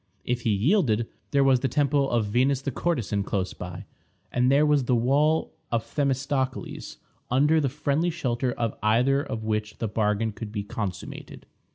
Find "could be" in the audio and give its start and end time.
10.31-10.63